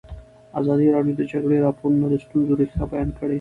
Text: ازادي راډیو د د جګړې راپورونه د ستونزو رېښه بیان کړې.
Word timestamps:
ازادي 0.59 0.87
راډیو 0.95 1.13
د 1.17 1.19
د 1.19 1.23
جګړې 1.31 1.57
راپورونه 1.65 2.05
د 2.09 2.15
ستونزو 2.23 2.53
رېښه 2.59 2.85
بیان 2.91 3.09
کړې. 3.17 3.29